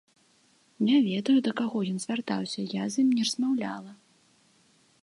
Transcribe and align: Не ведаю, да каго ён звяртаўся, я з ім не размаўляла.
Не 0.87 0.95
ведаю, 1.09 1.35
да 1.47 1.51
каго 1.59 1.77
ён 1.91 1.97
звяртаўся, 2.07 2.67
я 2.81 2.89
з 2.95 3.05
ім 3.05 3.13
не 3.21 3.31
размаўляла. 3.31 3.91